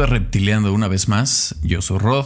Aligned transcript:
Bienvenido 0.00 0.18
Reptileando 0.18 0.72
una 0.72 0.88
vez 0.88 1.08
más, 1.08 1.56
yo 1.62 1.82
soy 1.82 1.98
Rod. 1.98 2.24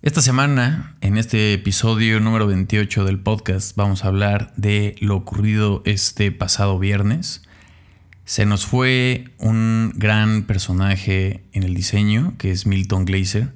Esta 0.00 0.22
semana, 0.22 0.96
en 1.02 1.18
este 1.18 1.52
episodio 1.52 2.20
número 2.20 2.46
28 2.46 3.04
del 3.04 3.18
podcast, 3.18 3.76
vamos 3.76 4.02
a 4.02 4.08
hablar 4.08 4.54
de 4.56 4.94
lo 5.00 5.14
ocurrido 5.14 5.82
este 5.84 6.32
pasado 6.32 6.78
viernes. 6.78 7.42
Se 8.24 8.46
nos 8.46 8.64
fue 8.64 9.26
un 9.36 9.92
gran 9.96 10.44
personaje 10.44 11.44
en 11.52 11.64
el 11.64 11.74
diseño, 11.74 12.32
que 12.38 12.50
es 12.50 12.66
Milton 12.66 13.04
Glaser, 13.04 13.52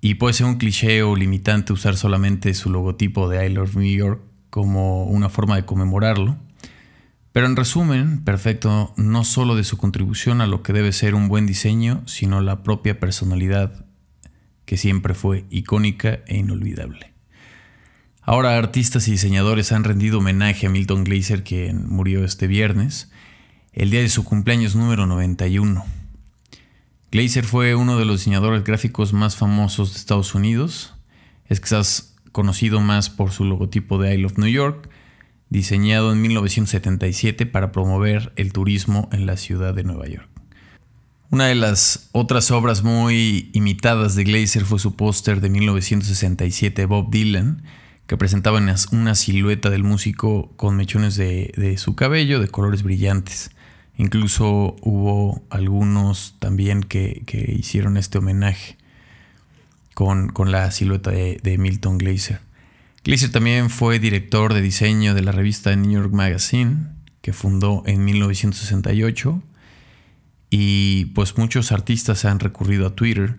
y 0.00 0.14
puede 0.14 0.34
ser 0.34 0.46
un 0.46 0.58
cliché 0.58 1.02
o 1.02 1.16
limitante 1.16 1.72
usar 1.72 1.96
solamente 1.96 2.54
su 2.54 2.70
logotipo 2.70 3.28
de 3.28 3.44
I 3.44 3.48
Love 3.48 3.74
New 3.74 3.92
York 3.92 4.22
como 4.50 5.06
una 5.06 5.28
forma 5.28 5.56
de 5.56 5.64
conmemorarlo. 5.64 6.36
Pero 7.32 7.46
en 7.46 7.56
resumen, 7.56 8.22
perfecto, 8.24 8.92
no 8.96 9.24
solo 9.24 9.56
de 9.56 9.64
su 9.64 9.78
contribución 9.78 10.40
a 10.42 10.46
lo 10.46 10.62
que 10.62 10.74
debe 10.74 10.92
ser 10.92 11.14
un 11.14 11.28
buen 11.28 11.46
diseño, 11.46 12.02
sino 12.06 12.40
la 12.42 12.62
propia 12.62 13.00
personalidad 13.00 13.86
que 14.66 14.76
siempre 14.76 15.14
fue 15.14 15.46
icónica 15.50 16.20
e 16.26 16.36
inolvidable. 16.36 17.12
Ahora 18.20 18.56
artistas 18.56 19.08
y 19.08 19.12
diseñadores 19.12 19.72
han 19.72 19.82
rendido 19.82 20.18
homenaje 20.18 20.66
a 20.66 20.70
Milton 20.70 21.04
Glaser, 21.04 21.42
quien 21.42 21.88
murió 21.88 22.24
este 22.24 22.46
viernes, 22.46 23.10
el 23.72 23.90
día 23.90 24.00
de 24.00 24.10
su 24.10 24.24
cumpleaños 24.24 24.76
número 24.76 25.06
91. 25.06 25.84
Glaser 27.10 27.44
fue 27.44 27.74
uno 27.74 27.98
de 27.98 28.04
los 28.04 28.20
diseñadores 28.20 28.62
gráficos 28.62 29.12
más 29.12 29.36
famosos 29.36 29.92
de 29.92 29.98
Estados 29.98 30.34
Unidos, 30.34 30.94
es 31.46 31.60
quizás 31.60 32.14
conocido 32.30 32.80
más 32.80 33.10
por 33.10 33.32
su 33.32 33.44
logotipo 33.44 33.98
de 33.98 34.14
I 34.14 34.18
Love 34.18 34.38
New 34.38 34.48
York, 34.48 34.88
diseñado 35.52 36.12
en 36.12 36.22
1977 36.22 37.44
para 37.44 37.72
promover 37.72 38.32
el 38.36 38.54
turismo 38.54 39.10
en 39.12 39.26
la 39.26 39.36
ciudad 39.36 39.74
de 39.74 39.84
Nueva 39.84 40.08
York. 40.08 40.26
Una 41.30 41.46
de 41.46 41.54
las 41.54 42.08
otras 42.12 42.50
obras 42.50 42.82
muy 42.82 43.50
imitadas 43.52 44.14
de 44.14 44.24
Glazer 44.24 44.64
fue 44.64 44.78
su 44.78 44.96
póster 44.96 45.42
de 45.42 45.50
1967 45.50 46.86
Bob 46.86 47.10
Dylan, 47.10 47.64
que 48.06 48.16
presentaba 48.16 48.62
una 48.92 49.14
silueta 49.14 49.68
del 49.68 49.84
músico 49.84 50.52
con 50.56 50.74
mechones 50.74 51.16
de, 51.16 51.74
su 51.76 51.96
cabello 51.96 52.40
de 52.40 52.48
colores 52.48 52.82
brillantes. 52.82 53.50
Incluso 53.98 54.76
hubo 54.80 55.42
algunos 55.50 56.36
también 56.38 56.82
que, 56.82 57.24
hicieron 57.58 57.98
este 57.98 58.18
homenaje 58.18 58.78
con, 59.92 60.32
la 60.46 60.70
silueta 60.70 61.10
de, 61.10 61.38
de 61.42 61.58
Milton 61.58 61.98
Glaser. 61.98 62.40
Glaser 63.04 63.32
también 63.32 63.68
fue 63.68 63.98
director 63.98 64.54
de 64.54 64.62
diseño 64.62 65.14
de 65.14 65.22
la 65.22 65.32
revista 65.32 65.74
New 65.74 65.90
York 65.90 66.12
Magazine, 66.12 66.86
que 67.20 67.32
fundó 67.32 67.82
en 67.84 68.04
1968. 68.04 69.42
Y 70.50 71.06
pues 71.06 71.36
muchos 71.36 71.72
artistas 71.72 72.24
han 72.24 72.38
recurrido 72.38 72.86
a 72.86 72.94
Twitter 72.94 73.38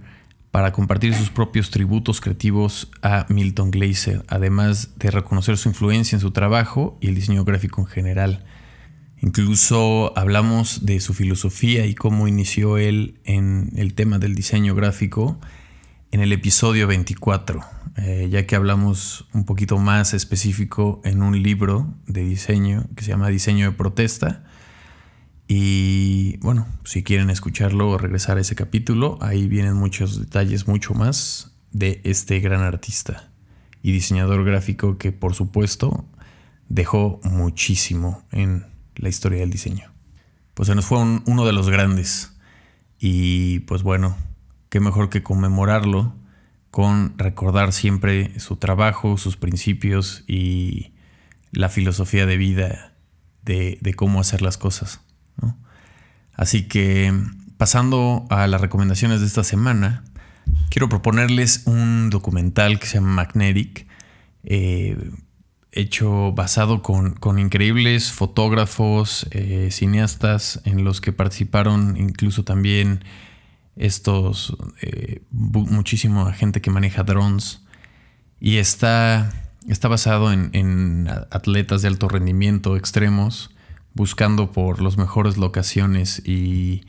para 0.52 0.73
compartir 0.73 1.16
sus 1.16 1.30
propios 1.30 1.69
tributos 1.69 2.19
creativos 2.19 2.91
a 3.02 3.25
Milton 3.30 3.72
Glaser, 3.72 4.25
además 4.28 4.97
de 4.97 5.11
reconocer 5.11 5.58
su 5.58 5.69
influencia 5.69 6.17
en 6.17 6.19
su 6.19 6.31
trabajo 6.31 6.97
y 7.00 7.08
el 7.08 7.16
diseño 7.16 7.45
gráfico 7.45 7.80
en 7.80 7.88
general. 7.88 8.44
Incluso 9.22 10.11
hablamos 10.17 10.86
de 10.86 11.00
su 11.00 11.14
filosofía 11.14 11.86
y 11.86 11.95
cómo 11.95 12.28
inició 12.28 12.78
él 12.78 13.22
en 13.23 13.72
el 13.78 13.94
tema 13.94 14.19
del 14.19 14.36
diseño 14.36 14.75
gráfico 14.75 15.39
en 16.14 16.22
el 16.22 16.31
episodio 16.31 16.86
24, 16.86 17.59
eh, 17.97 18.28
ya 18.30 18.45
que 18.45 18.56
hablamos 18.56 19.28
un 19.33 19.45
poquito 19.45 19.80
más 19.80 20.14
específico 20.14 21.02
en 21.03 21.23
un 21.23 21.42
libro 21.42 21.92
de 22.06 22.23
diseño 22.23 22.86
que 22.95 23.03
se 23.03 23.09
llama 23.09 23.30
Diseño 23.30 23.66
de 23.66 23.75
Protesta. 23.75 24.44
Y 25.47 26.38
bueno, 26.38 26.67
si 26.84 27.02
quieren 27.02 27.31
escucharlo 27.31 27.90
o 27.90 27.97
regresar 27.97 28.38
a 28.38 28.41
ese 28.41 28.53
capítulo, 28.53 29.18
ahí 29.22 29.47
vienen 29.47 29.73
muchos 29.73 30.19
detalles, 30.19 30.68
mucho 30.68 30.94
más 30.94 31.56
de 31.72 32.00
este 32.03 32.40
gran 32.41 32.62
artista 32.62 33.31
y 33.81 33.91
diseñador 33.91 34.46
gráfico 34.46 35.00
que 35.00 35.12
por 35.12 35.34
supuesto 35.34 36.06
dejó 36.69 37.22
muchísimo 37.23 38.23
en 38.31 38.68
la 38.97 39.09
historia 39.09 39.40
del 39.40 39.50
diseño. 39.50 39.91
Pues 40.53 40.68
se 40.68 40.75
nos 40.75 40.85
fue 40.85 41.00
uno 41.00 41.44
de 41.44 41.53
los 41.53 41.72
grandes. 41.72 42.38
Y 43.00 43.62
pues 43.62 43.81
bueno, 43.81 44.16
qué 44.73 44.79
mejor 44.79 45.11
que 45.11 45.22
conmemorarlo 45.22 46.16
con 46.72 47.16
recordar 47.19 47.73
siempre 47.73 48.39
su 48.39 48.56
trabajo, 48.56 49.19
sus 49.19 49.38
principios 49.38 50.23
y 50.25 50.94
la 51.51 51.69
filosofía 51.69 52.25
de 52.25 52.38
vida 52.38 52.95
de, 53.44 53.94
cómo 53.95 54.19
hacer 54.19 54.41
las 54.41 54.57
cosas. 54.57 55.01
Así 56.34 56.67
que 56.67 57.13
pasando 57.57 58.25
a 58.31 58.47
las 58.47 58.61
recomendaciones 58.61 59.19
de 59.19 59.28
esta 59.28 59.44
semana, 59.44 60.06
quiero 60.72 60.90
proponerles 60.90 61.61
un 61.67 62.09
documental 62.09 62.79
que 62.79 62.88
se 62.88 62.95
llama 62.95 63.13
Magnetic, 63.13 63.85
eh, 64.44 64.97
hecho 65.72 66.31
basado 66.31 66.81
con, 66.81 67.38
increíbles 67.38 68.11
fotógrafos, 68.11 69.28
eh, 69.29 69.69
cineastas 69.69 70.61
en 70.66 70.84
los 70.84 71.00
que 71.00 71.13
participaron 71.13 71.95
incluso 71.95 72.44
también 72.44 73.03
estos, 73.75 74.56
eh, 74.81 75.22
muchísima 75.31 76.31
gente 76.34 76.61
que 76.61 76.72
maneja 76.72 77.03
drones. 77.03 77.61
Y 78.39 78.57
está, 78.57 79.31
está 79.67 79.88
basado 79.88 80.31
en, 80.31 81.09
atletas 81.31 81.81
de 81.81 81.88
alto 81.88 82.07
rendimiento 82.07 82.75
extremos 82.75 83.50
buscando 83.94 84.51
por 84.51 84.81
las 84.81 84.97
mejores 84.97 85.38
locaciones 85.38 86.22
y 86.25 86.81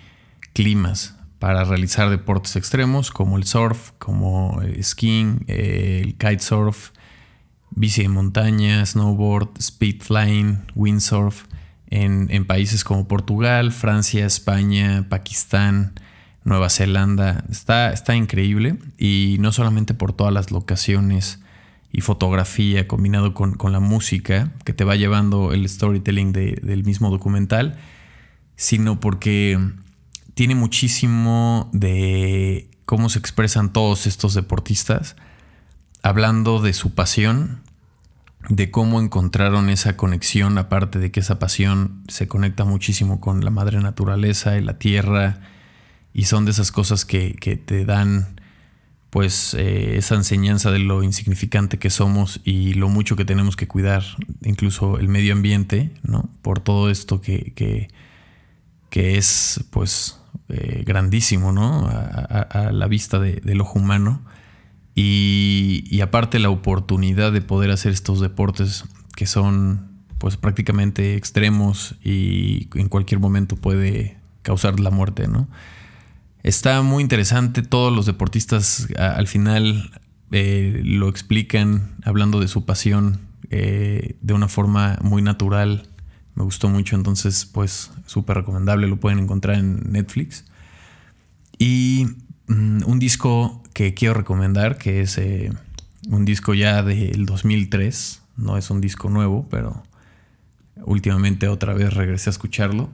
climas 0.55 1.17
para 1.39 1.65
realizar 1.65 2.09
deportes 2.09 2.57
extremos 2.57 3.11
como 3.11 3.37
el 3.37 3.45
surf, 3.45 3.91
como 3.99 4.63
el 4.63 4.83
skiing, 4.83 5.45
el 5.47 6.17
kitesurf, 6.17 6.93
bici 7.71 8.03
de 8.03 8.09
montaña, 8.09 8.85
snowboard, 8.87 9.51
speed 9.59 10.01
flying, 10.01 10.65
windsurf 10.75 11.45
en 11.91 12.45
países 12.47 12.83
como 12.83 13.07
Portugal, 13.07 13.71
Francia, 13.71 14.27
España, 14.27 15.07
Pakistán, 15.09 15.95
Nueva 16.45 16.71
Zelanda. 16.71 17.45
Está, 17.51 17.93
está 17.93 18.15
increíble 18.15 18.79
y 18.99 19.37
no 19.41 19.51
solamente 19.53 19.95
por 19.95 20.13
todas 20.13 20.33
las 20.33 20.51
locaciones 20.51 21.41
y 21.91 22.01
fotografía 22.01 22.89
combinado 22.89 23.35
con, 23.35 23.57
la 23.71 23.81
música 23.81 24.51
que 24.65 24.73
te 24.73 24.83
va 24.83 24.97
llevando 24.97 25.53
el 25.53 25.69
storytelling 25.69 26.33
del 26.33 26.83
mismo 26.85 27.09
documental, 27.09 27.79
sino 28.57 28.99
porque 28.99 29.59
tiene 30.35 30.57
muchísimo 30.57 31.71
de 31.73 32.69
cómo 32.85 33.09
se 33.09 33.21
expresan 33.21 33.73
todos 33.73 34.09
estos 34.09 34.35
deportistas, 34.35 35.15
hablando 36.03 36.61
de 36.61 36.73
su 36.73 36.95
pasión, 36.95 37.63
de 38.49 38.73
cómo 38.73 39.01
encontraron 39.01 39.71
esa 39.71 39.97
conexión, 39.97 40.59
aparte 40.59 40.99
de 40.99 41.13
que 41.13 41.21
esa 41.21 41.39
pasión 41.39 42.03
se 42.09 42.27
conecta 42.27 42.65
muchísimo 42.65 43.21
con 43.21 43.45
la 43.45 43.51
madre 43.51 43.81
naturaleza 43.81 44.59
y 44.59 44.63
la 44.63 44.79
tierra, 44.79 45.54
y 46.15 46.25
son 46.25 46.45
de 46.45 46.53
esas 46.53 46.71
cosas 46.71 47.05
que, 47.05 47.35
te 47.67 47.85
dan 47.85 48.41
pues 49.11 49.55
eh, 49.55 49.97
esa 49.97 50.15
enseñanza 50.15 50.71
de 50.71 50.79
lo 50.79 51.03
insignificante 51.03 51.79
que 51.79 51.91
somos 51.91 52.41
y 52.45 52.75
lo 52.75 52.89
mucho 52.89 53.17
que 53.17 53.25
tenemos 53.25 53.57
que 53.57 53.69
cuidar, 53.69 54.05
incluso 54.43 54.99
el 54.99 55.09
medio 55.09 55.33
ambiente, 55.33 55.93
¿no? 56.03 56.31
Por 56.41 56.61
todo 56.61 56.89
esto 56.89 57.21
que, 57.21 57.53
que, 57.55 59.17
es 59.17 59.65
pues 59.71 60.21
eh, 60.49 60.85
grandísimo, 60.87 61.53
¿no? 61.53 61.89
A, 61.89 62.71
la 62.73 62.87
vista 62.87 63.19
del 63.19 63.61
ojo 63.61 63.81
humano. 63.81 64.23
Y, 64.95 65.85
y, 65.91 66.01
aparte 66.01 66.39
la 66.39 66.51
oportunidad 66.51 67.33
de 67.33 67.41
poder 67.41 67.73
hacer 67.73 67.93
estos 67.93 68.21
deportes 68.21 68.85
que 69.17 69.27
son 69.27 69.91
pues 70.19 70.37
prácticamente 70.37 71.17
extremos 71.17 71.97
y 72.05 72.69
en 72.75 72.89
cualquier 72.89 73.19
momento 73.19 73.57
puede 73.57 74.17
causar 74.43 74.79
la 74.79 74.91
muerte, 74.91 75.27
¿no? 75.27 75.49
Está 76.45 76.83
muy 76.83 77.03
interesante, 77.03 77.63
todos 77.63 77.91
los 77.91 78.05
deportistas 78.05 78.89
al 78.99 79.27
final 79.29 79.91
eh, 80.31 80.83
lo 80.85 81.09
explican 81.09 81.97
hablando 82.05 82.39
de 82.39 82.49
su 82.49 82.67
pasión 82.67 83.19
eh, 83.49 84.19
de 84.21 84.35
una 84.35 84.49
forma 84.49 84.99
muy 85.01 85.23
natural. 85.23 85.89
Me 86.35 86.45
gustó 86.45 86.69
mucho, 86.69 86.97
entonces 86.97 87.47
pues 87.47 87.93
súper 88.05 88.37
recomendable, 88.37 88.89
lo 88.89 89.01
pueden 89.01 89.21
encontrar 89.21 89.57
en 89.57 89.91
Netflix. 89.91 90.45
Y 91.59 92.09
mm, 92.49 92.83
un 92.85 92.99
disco 92.99 93.63
que 93.73 93.95
quiero 93.95 94.13
recomendar, 94.13 94.77
que 94.77 95.01
es 95.01 95.17
eh, 95.17 95.51
un 96.11 96.27
disco 96.27 96.53
ya 96.53 96.83
del 96.83 97.25
2003, 97.25 98.21
no 98.37 98.59
es 98.59 98.69
un 98.69 98.83
disco 98.83 99.09
nuevo, 99.09 99.49
pero 99.49 99.83
últimamente 100.85 101.49
otra 101.49 101.73
vez 101.73 101.95
regresé 101.95 102.29
a 102.29 102.33
escucharlo. 102.33 102.91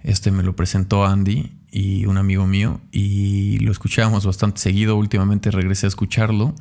Este 0.00 0.30
me 0.30 0.42
lo 0.42 0.56
presentó 0.56 1.04
Andy 1.04 1.57
y 1.70 2.06
un 2.06 2.18
amigo 2.18 2.46
mío 2.46 2.80
y 2.92 3.58
lo 3.58 3.72
escuchábamos 3.72 4.26
bastante 4.26 4.60
seguido. 4.60 4.96
Últimamente 4.96 5.50
regresé 5.50 5.86
a 5.86 5.88
escucharlo 5.88 6.54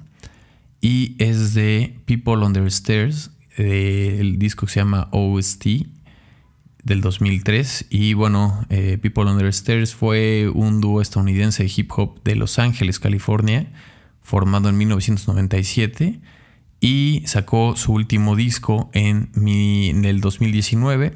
y 0.81 1.15
es 1.19 1.54
de 1.54 2.00
People 2.06 2.45
Under 2.45 2.65
Stairs, 2.68 3.31
el 3.57 4.38
disco 4.38 4.65
que 4.65 4.74
se 4.74 4.80
llama 4.80 5.07
OST 5.12 5.65
del 6.83 7.01
2003. 7.01 7.88
Y 7.89 8.13
bueno, 8.13 8.65
eh, 8.69 8.98
People 9.01 9.25
Under 9.25 9.48
Stairs 9.48 9.94
fue 9.94 10.50
un 10.54 10.81
dúo 10.81 11.01
estadounidense 11.01 11.63
de 11.63 11.71
hip 11.75 11.92
hop 11.95 12.21
de 12.24 12.36
Los 12.36 12.60
Ángeles, 12.60 13.00
California, 13.00 13.71
formado 14.21 14.69
en 14.69 14.77
1997 14.77 16.19
y 16.80 17.24
sacó 17.25 17.75
su 17.75 17.94
último 17.94 18.36
disco 18.36 18.89
en, 18.94 19.31
en 19.36 20.06
el 20.06 20.21
2019, 20.21 21.13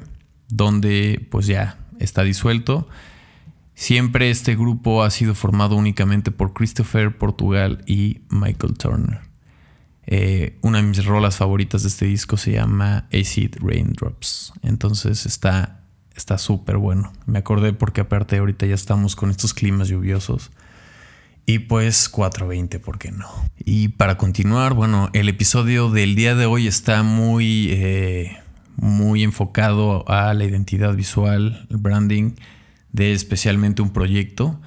donde 0.48 1.26
pues 1.30 1.46
ya 1.46 1.78
está 1.98 2.22
disuelto. 2.22 2.88
Siempre 3.74 4.30
este 4.30 4.54
grupo 4.54 5.02
ha 5.02 5.10
sido 5.10 5.34
formado 5.34 5.76
únicamente 5.76 6.30
por 6.30 6.52
Christopher 6.52 7.16
Portugal 7.16 7.82
y 7.86 8.20
Michael 8.28 8.76
Turner. 8.76 9.20
Eh, 10.06 10.58
una 10.62 10.78
de 10.78 10.84
mis 10.84 11.04
rolas 11.04 11.36
favoritas 11.36 11.82
de 11.82 11.88
este 11.88 12.06
disco 12.06 12.36
se 12.36 12.52
llama 12.52 13.08
Acid 13.12 13.56
Raindrops. 13.60 14.52
Entonces 14.62 15.26
está 15.26 15.78
súper 16.38 16.76
bueno. 16.76 17.12
Me 17.26 17.38
acordé 17.38 17.72
porque 17.72 18.02
aparte 18.02 18.38
ahorita 18.38 18.66
ya 18.66 18.74
estamos 18.74 19.16
con 19.16 19.30
estos 19.30 19.54
climas 19.54 19.88
lluviosos. 19.88 20.50
Y 21.44 21.60
pues 21.60 22.08
420, 22.08 22.78
¿por 22.78 22.98
qué 22.98 23.10
no? 23.10 23.28
Y 23.64 23.88
para 23.88 24.16
continuar, 24.16 24.74
bueno, 24.74 25.10
el 25.12 25.28
episodio 25.28 25.90
del 25.90 26.14
día 26.14 26.36
de 26.36 26.46
hoy 26.46 26.68
está 26.68 27.02
muy, 27.02 27.68
eh, 27.70 28.38
muy 28.76 29.24
enfocado 29.24 30.08
a 30.08 30.34
la 30.34 30.44
identidad 30.44 30.94
visual, 30.94 31.66
el 31.68 31.78
branding 31.78 32.34
de 32.92 33.12
especialmente 33.12 33.82
un 33.82 33.90
proyecto, 33.90 34.60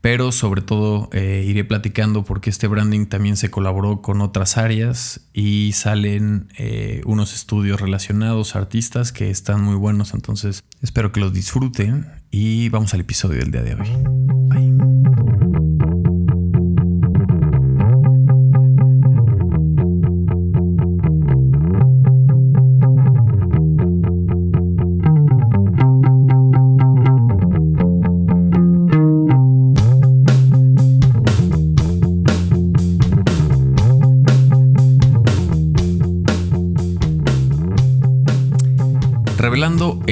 pero 0.00 0.32
sobre 0.32 0.62
todo 0.62 1.08
eh, 1.12 1.44
iré 1.46 1.64
platicando 1.64 2.24
porque 2.24 2.50
este 2.50 2.66
branding 2.66 3.06
también 3.06 3.36
se 3.36 3.50
colaboró 3.50 4.02
con 4.02 4.20
otras 4.20 4.58
áreas 4.58 5.28
y 5.32 5.72
salen 5.72 6.48
eh, 6.58 7.02
unos 7.06 7.34
estudios 7.34 7.80
relacionados, 7.80 8.56
artistas 8.56 9.12
que 9.12 9.30
están 9.30 9.62
muy 9.62 9.76
buenos, 9.76 10.12
entonces 10.14 10.64
espero 10.80 11.12
que 11.12 11.20
los 11.20 11.32
disfruten 11.32 12.06
y 12.30 12.68
vamos 12.70 12.94
al 12.94 13.00
episodio 13.00 13.38
del 13.38 13.52
día 13.52 13.62
de 13.62 13.74
hoy. 13.74 14.21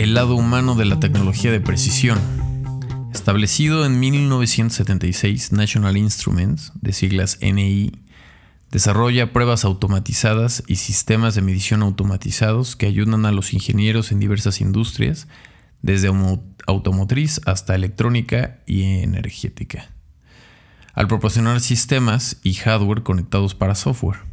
El 0.03 0.15
lado 0.15 0.35
humano 0.35 0.77
de 0.77 0.87
la 0.87 0.99
tecnología 0.99 1.53
de 1.53 1.61
precisión. 1.61 2.19
Establecido 3.13 3.85
en 3.85 4.01
1976, 4.01 5.53
National 5.53 5.99
Instruments, 5.99 6.73
de 6.81 6.95
siglas 6.95 7.37
NI, 7.43 7.93
desarrolla 8.71 9.35
pruebas 9.35 9.67
automatizadas 9.67 10.63
y 10.67 10.77
sistemas 10.77 11.35
de 11.35 11.43
medición 11.43 11.83
automatizados 11.83 12.77
que 12.77 12.87
ayudan 12.87 13.27
a 13.27 13.33
los 13.33 13.53
ingenieros 13.53 14.11
en 14.11 14.21
diversas 14.21 14.63
industrias, 14.63 15.29
desde 15.83 16.11
automotriz 16.67 17.43
hasta 17.45 17.75
electrónica 17.75 18.61
y 18.67 19.03
energética, 19.03 19.91
al 20.95 21.09
proporcionar 21.09 21.61
sistemas 21.61 22.39
y 22.43 22.55
hardware 22.55 23.03
conectados 23.03 23.55
para 23.55 23.75
software. 23.75 24.30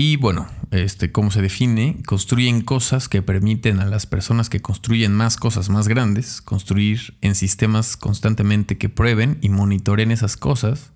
Y 0.00 0.14
bueno, 0.14 0.46
este, 0.70 1.10
¿cómo 1.10 1.32
se 1.32 1.42
define? 1.42 1.96
Construyen 2.06 2.60
cosas 2.60 3.08
que 3.08 3.20
permiten 3.20 3.80
a 3.80 3.84
las 3.84 4.06
personas 4.06 4.48
que 4.48 4.60
construyen 4.60 5.12
más 5.12 5.36
cosas 5.36 5.70
más 5.70 5.88
grandes 5.88 6.40
construir 6.40 7.16
en 7.20 7.34
sistemas 7.34 7.96
constantemente 7.96 8.78
que 8.78 8.88
prueben 8.88 9.38
y 9.40 9.48
monitoren 9.48 10.12
esas 10.12 10.36
cosas 10.36 10.92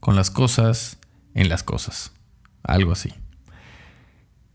con 0.00 0.16
las 0.16 0.30
cosas 0.30 0.96
en 1.34 1.50
las 1.50 1.62
cosas. 1.62 2.12
Algo 2.62 2.92
así. 2.92 3.12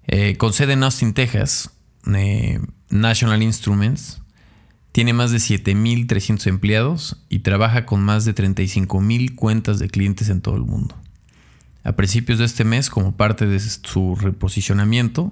Eh, 0.08 0.36
con 0.38 0.52
sede 0.52 0.74
en 0.74 0.82
Austin, 0.82 1.14
Texas, 1.14 1.70
eh, 2.12 2.60
National 2.90 3.44
Instruments 3.44 4.20
tiene 4.94 5.14
más 5.14 5.30
de 5.30 5.38
7.300 5.38 6.48
empleados 6.48 7.24
y 7.30 7.42
trabaja 7.42 7.86
con 7.86 8.02
más 8.02 8.26
de 8.26 8.34
35.000 8.34 9.36
cuentas 9.36 9.78
de 9.78 9.90
clientes 9.90 10.30
en 10.30 10.42
todo 10.42 10.56
el 10.56 10.64
mundo 10.64 10.96
a 11.86 11.94
principios 11.94 12.40
de 12.40 12.46
este 12.46 12.66
mes 12.66 12.90
como 12.90 13.16
parte 13.16 13.46
de 13.46 13.60
su 13.60 14.16
reposicionamiento 14.16 15.32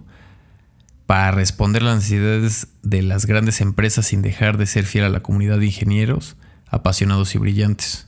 para 1.07 1.31
responder 1.31 1.81
las 1.81 1.95
necesidades 1.95 2.67
de 2.83 3.01
las 3.01 3.25
grandes 3.25 3.59
empresas 3.59 4.05
sin 4.05 4.21
dejar 4.21 4.57
de 4.57 4.67
ser 4.67 4.85
fiel 4.85 5.03
a 5.03 5.09
la 5.09 5.21
comunidad 5.21 5.59
de 5.59 5.65
ingenieros 5.65 6.37
apasionados 6.67 7.35
y 7.35 7.39
brillantes. 7.39 8.07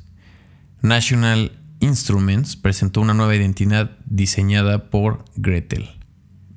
National 0.82 1.52
Instruments 1.80 2.56
presentó 2.56 3.02
una 3.02 3.14
nueva 3.14 3.36
identidad 3.36 3.98
diseñada 4.06 4.90
por 4.90 5.26
Gretel, 5.36 5.90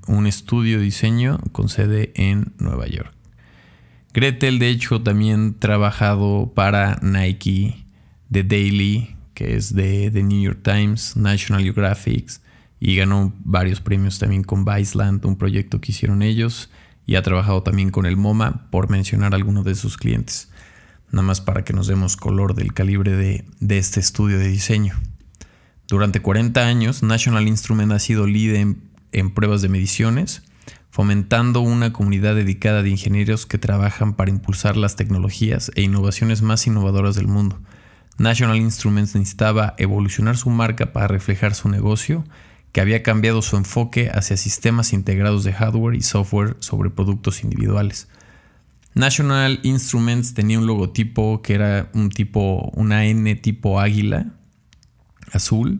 un 0.06 0.26
estudio 0.26 0.79
de 0.79 0.85
diseño 0.85 1.38
con 1.52 1.69
sede 1.69 2.12
en 2.14 2.52
Nueva 2.58 2.87
York. 2.87 3.12
Gretel, 4.12 4.58
de 4.58 4.69
hecho, 4.69 5.02
también 5.02 5.58
trabajado 5.58 6.52
para 6.55 6.99
Nike, 7.02 7.85
The 8.31 8.44
Daily, 8.44 9.18
que 9.38 9.55
es 9.55 9.73
de 9.73 10.11
The 10.12 10.25
New 10.25 10.43
York 10.43 10.62
Times, 10.64 11.17
National 11.17 11.62
Geographic, 11.62 12.29
y 12.81 12.96
ganó 12.96 13.32
varios 13.44 13.81
premios 13.81 14.19
también 14.19 14.43
con 14.43 14.64
Viceland, 14.64 15.25
un 15.25 15.37
proyecto 15.37 15.81
que 15.81 15.93
hicieron 15.93 16.23
ellos, 16.23 16.70
y 17.06 17.14
ha 17.14 17.23
trabajado 17.23 17.62
también 17.62 17.90
con 17.90 18.05
el 18.05 18.17
MoMA, 18.17 18.69
por 18.73 18.90
mencionar 18.90 19.37
algunos 19.37 19.64
de 19.64 19.76
sus 19.76 19.96
clientes. 19.96 20.50
Nada 21.12 21.23
más 21.23 21.40
para 21.40 21.62
que 21.62 21.73
nos 21.73 21.87
demos 21.87 22.17
color 22.17 22.56
del 22.56 22.75
calibre 22.75 23.12
de, 23.12 23.44
este 23.79 24.00
estudio 24.00 24.40
de 24.40 24.49
diseño. 24.49 24.94
Durante 25.87 26.20
40 26.20 26.67
años, 26.67 27.05
National 27.05 27.46
Instrument 27.46 27.93
ha 27.93 28.00
sido 28.00 28.26
líder 28.26 28.75
en 29.12 29.31
pruebas 29.35 29.62
de 29.62 29.69
mediciones, 29.69 30.43
fomentando 30.90 31.61
una 31.61 31.93
comunidad 31.93 32.35
dedicada 32.35 32.82
de 32.82 32.90
ingenieros 32.90 33.46
que 33.46 33.58
trabajan 33.58 34.14
para 34.14 34.32
impulsar 34.32 34.76
las 34.76 34.96
tecnologías 34.96 35.70
e 35.76 35.82
innovaciones 35.82 36.43
más 36.43 36.67
innovadoras 36.67 37.14
del 37.14 37.29
mundo 37.29 37.61
National 38.19 38.56
Instruments 38.56 39.15
necesitaba 39.15 39.75
evolucionar 39.79 40.37
su 40.37 40.50
marca 40.50 40.93
para 40.93 41.06
reflejar 41.06 41.55
su 41.55 41.69
negocio, 41.69 42.25
que 42.73 42.81
había 42.81 43.03
cambiado 43.03 43.43
su 43.43 43.56
enfoque 43.56 44.11
hacia 44.12 44.37
sistemas 44.37 44.93
integrados 44.93 45.45
de 45.45 45.52
hardware 45.52 45.95
y 45.95 46.02
software 46.02 46.57
sobre 46.59 46.90
productos 46.90 47.42
individuales. 47.45 48.09
National 48.95 49.61
Instruments 49.62 50.35
tenía 50.35 50.59
un 50.59 50.66
logotipo 50.66 51.40
que 51.40 51.54
era 51.54 51.90
un 51.95 52.11
tipo, 52.11 52.71
una 52.75 53.07
N 53.07 53.35
tipo 53.37 53.81
águila 53.81 54.35
azul 55.33 55.78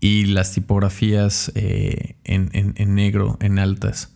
y 0.00 0.26
las 0.26 0.52
tipografías 0.54 1.52
eh, 1.54 2.16
en 2.24 2.94
negro 2.94 3.36
en 3.40 3.58
altas. 3.58 4.14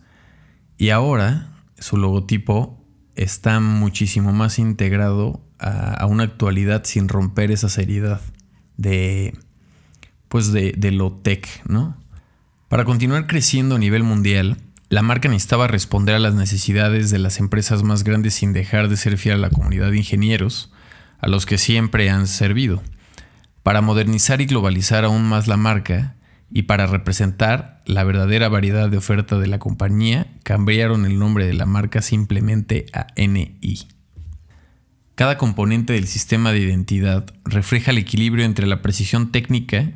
Y 0.77 0.89
ahora 0.89 1.53
su 1.77 1.97
logotipo 1.97 2.83
está 3.15 3.59
muchísimo 3.59 4.33
más 4.33 4.57
integrado 4.57 5.44
a, 5.59 6.05
una 6.05 6.23
actualidad 6.23 6.83
sin 6.85 7.07
romper 7.07 7.51
esa 7.51 7.69
seriedad 7.69 8.21
de, 8.77 9.37
pues 10.27 10.51
de, 10.51 10.73
de 10.77 10.91
lo 10.91 11.13
tech, 11.13 11.47
¿no? 11.67 11.97
Para 12.67 12.83
continuar 12.83 13.27
creciendo 13.27 13.75
a 13.75 13.79
nivel 13.79 14.03
mundial, 14.03 14.57
la 14.89 15.01
marca 15.01 15.29
necesitaba 15.29 15.67
responder 15.67 16.15
a 16.15 16.19
las 16.19 16.35
necesidades 16.35 17.09
de 17.09 17.19
las 17.19 17.39
empresas 17.39 17.83
más 17.83 18.03
grandes 18.03 18.35
sin 18.35 18.53
dejar 18.53 18.87
de 18.87 18.97
ser 18.97 19.17
fiel 19.17 19.35
a 19.35 19.37
la 19.37 19.49
comunidad 19.49 19.91
de 19.91 19.97
ingenieros, 19.97 20.71
a 21.19 21.27
los 21.27 21.45
que 21.45 21.57
siempre 21.57 22.09
han 22.09 22.27
servido. 22.27 22.83
Para 23.63 23.81
modernizar 23.81 24.41
y 24.41 24.45
globalizar 24.45 25.05
aún 25.05 25.23
más 25.23 25.47
la 25.47 25.57
marca 25.57 26.15
y 26.51 26.63
para 26.63 26.85
representar 26.85 27.81
la 27.85 28.03
verdadera 28.03 28.47
variedad 28.47 28.89
de 28.89 28.97
oferta 28.97 29.39
de 29.39 29.47
la 29.47 29.57
compañía, 29.57 30.27
cambiaron 30.43 31.05
el 31.05 31.17
nombre 31.17 31.47
de 31.47 31.53
la 31.53 31.65
marca 31.65 32.01
simplemente 32.01 32.85
a 32.93 33.07
NI. 33.15 33.87
Cada 35.15 35.37
componente 35.37 35.93
del 35.93 36.07
sistema 36.07 36.51
de 36.51 36.59
identidad 36.59 37.25
refleja 37.45 37.91
el 37.91 37.97
equilibrio 37.97 38.43
entre 38.43 38.67
la 38.67 38.81
precisión 38.81 39.31
técnica 39.31 39.93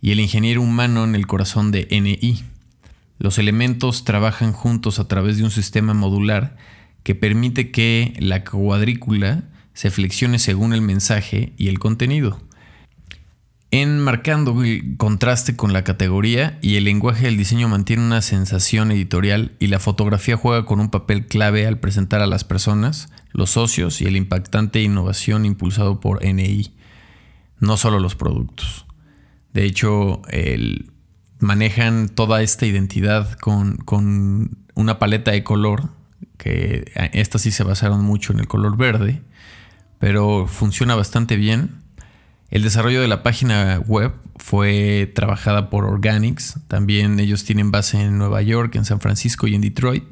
y 0.00 0.10
el 0.10 0.18
ingeniero 0.18 0.60
humano 0.60 1.04
en 1.04 1.14
el 1.14 1.28
corazón 1.28 1.70
de 1.70 1.86
NI. 1.88 2.42
Los 3.20 3.38
elementos 3.38 4.02
trabajan 4.02 4.52
juntos 4.52 4.98
a 4.98 5.06
través 5.06 5.38
de 5.38 5.44
un 5.44 5.52
sistema 5.52 5.94
modular 5.94 6.56
que 7.04 7.14
permite 7.14 7.70
que 7.70 8.14
la 8.18 8.42
cuadrícula 8.42 9.44
se 9.72 9.92
flexione 9.92 10.40
según 10.40 10.72
el 10.72 10.80
mensaje 10.80 11.52
y 11.56 11.68
el 11.68 11.78
contenido. 11.78 12.40
Enmarcando 13.70 14.64
el 14.64 14.96
contraste 14.96 15.54
con 15.54 15.72
la 15.72 15.84
categoría 15.84 16.58
y 16.60 16.74
el 16.74 16.84
lenguaje 16.84 17.26
del 17.26 17.36
diseño 17.36 17.68
mantiene 17.68 18.04
una 18.04 18.22
sensación 18.22 18.90
editorial 18.90 19.52
y 19.60 19.68
la 19.68 19.78
fotografía 19.78 20.36
juega 20.36 20.66
con 20.66 20.80
un 20.80 20.90
papel 20.90 21.26
clave 21.26 21.66
al 21.66 21.78
presentar 21.78 22.20
a 22.20 22.26
las 22.26 22.42
personas, 22.42 23.10
los 23.36 23.50
socios 23.50 24.00
y 24.00 24.06
el 24.06 24.16
impactante 24.16 24.82
innovación 24.82 25.44
impulsado 25.44 26.00
por 26.00 26.24
NI, 26.24 26.72
no 27.60 27.76
solo 27.76 28.00
los 28.00 28.14
productos. 28.14 28.86
De 29.52 29.64
hecho, 29.64 30.22
manejan 31.38 32.08
toda 32.08 32.42
esta 32.42 32.66
identidad 32.66 33.32
con, 33.32 34.56
una 34.74 34.98
paleta 34.98 35.32
de 35.32 35.44
color 35.44 35.90
que 36.38 36.90
estas 37.12 37.42
sí 37.42 37.50
se 37.50 37.62
basaron 37.62 38.02
mucho 38.02 38.32
en 38.32 38.40
el 38.40 38.48
color 38.48 38.76
verde, 38.76 39.22
pero 39.98 40.46
funciona 40.46 40.94
bastante 40.94 41.36
bien. 41.36 41.82
El 42.50 42.62
desarrollo 42.62 43.02
de 43.02 43.08
la 43.08 43.22
página 43.22 43.82
web 43.86 44.12
fue 44.36 45.12
trabajada 45.14 45.68
por 45.68 45.84
Organics. 45.84 46.58
También 46.68 47.20
ellos 47.20 47.44
tienen 47.44 47.70
base 47.70 48.00
en 48.00 48.16
Nueva 48.16 48.40
York, 48.40 48.76
en 48.76 48.84
San 48.84 49.00
Francisco 49.00 49.46
y 49.46 49.54
en 49.54 49.60
Detroit. 49.60 50.04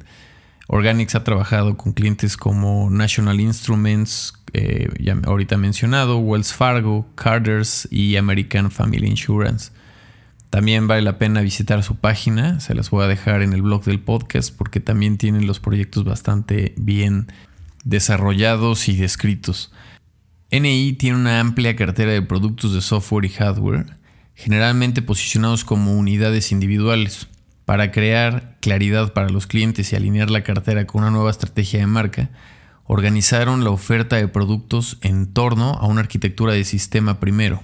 Organics 0.67 1.15
ha 1.15 1.25
trabajado 1.25 1.77
con 1.77 1.93
clientes 1.93 2.37
como 2.37 2.89
National 2.91 3.41
Instruments, 3.41 4.35
eh, 4.53 4.89
ya 4.99 5.19
ahorita 5.25 5.57
mencionado, 5.57 6.19
Wells 6.19 6.53
Fargo, 6.53 7.07
Carter's 7.15 7.87
y 7.91 8.17
American 8.17 8.71
Family 8.71 9.07
Insurance. 9.07 9.73
También 10.49 10.87
vale 10.87 11.03
la 11.03 11.19
pena 11.19 11.41
visitar 11.41 11.83
su 11.83 11.97
página, 11.97 12.61
se 12.61 12.75
las 12.75 12.91
voy 12.91 13.05
a 13.05 13.09
dejar 13.09 13.43
en 13.43 13.53
el 13.53 13.63
blog 13.63 13.85
del 13.85 14.01
podcast 14.01 14.57
porque 14.57 14.81
también 14.81 15.19
tienen 15.19 15.47
los 15.47 15.59
proyectos 15.59 16.05
bastante 16.05 16.75
bien 16.77 17.27
desarrollados 17.85 18.89
y 18.89 18.97
descritos. 18.97 19.73
NI 20.51 20.93
tiene 20.93 21.19
una 21.19 21.41
amplia 21.41 21.75
cartera 21.75 22.13
de 22.13 22.23
productos 22.23 22.73
de 22.73 22.81
software 22.81 23.25
y 23.25 23.31
hardware, 23.31 23.97
generalmente 24.35 25.03
posicionados 25.03 25.65
como 25.65 25.99
unidades 25.99 26.53
individuales. 26.53 27.27
Para 27.65 27.91
crear 27.93 28.57
claridad 28.61 29.13
para 29.13 29.31
los 29.31 29.47
clientes 29.47 29.93
y 29.93 29.97
alinear 29.97 30.31
la 30.31 30.43
cartera 30.43 30.87
con 30.87 31.03
una 31.03 31.11
nueva 31.11 31.31
estrategia 31.31 31.81
de 31.81 31.87
marca, 31.87 32.31
organizaron 32.85 33.65
la 33.65 33.71
oferta 33.71 34.17
de 34.17 34.29
productos 34.29 34.99
en 35.01 35.33
torno 35.33 35.71
a 35.71 35.87
una 35.87 36.03
arquitectura 36.03 36.53
de 36.53 36.65
sistema 36.65 37.21
primero. 37.21 37.63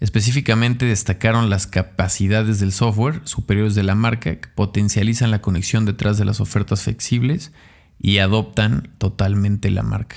Específicamente 0.00 0.86
destacaron 0.86 1.50
las 1.50 1.66
capacidades 1.66 2.60
del 2.60 2.72
software 2.72 3.20
superiores 3.24 3.74
de 3.74 3.82
la 3.82 3.94
marca 3.94 4.36
que 4.36 4.48
potencializan 4.48 5.30
la 5.30 5.40
conexión 5.40 5.84
detrás 5.84 6.18
de 6.18 6.24
las 6.24 6.40
ofertas 6.40 6.82
flexibles 6.82 7.52
y 7.98 8.18
adoptan 8.18 8.90
totalmente 8.98 9.70
la 9.70 9.82
marca. 9.82 10.16